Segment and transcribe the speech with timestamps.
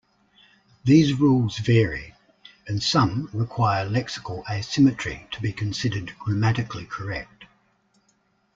[0.83, 2.15] These rules vary,
[2.67, 7.45] and some require lexical asymmetry to be considered grammatically correct.